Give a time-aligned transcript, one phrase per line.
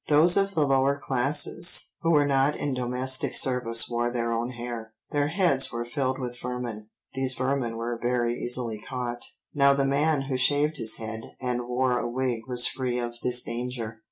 [0.07, 4.93] Those of the lower classes who were not in domestic service wore their own hair.
[5.11, 10.77] Their heads were filled with vermin—these vermin were very easily caught—now the man who shaved
[10.77, 13.99] his head and wore a wig was free of this danger."